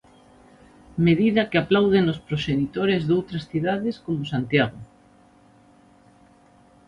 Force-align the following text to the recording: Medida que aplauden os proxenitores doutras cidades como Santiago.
Medida 1.05 1.41
que 1.49 1.57
aplauden 1.59 2.05
os 2.13 2.19
proxenitores 2.27 3.01
doutras 3.09 3.43
cidades 3.51 3.95
como 4.05 4.29
Santiago. 4.33 4.79